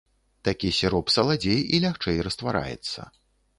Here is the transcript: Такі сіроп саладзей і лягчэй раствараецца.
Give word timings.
Такі 0.47 0.71
сіроп 0.77 1.11
саладзей 1.17 1.61
і 1.77 1.83
лягчэй 1.85 2.19
раствараецца. 2.31 2.99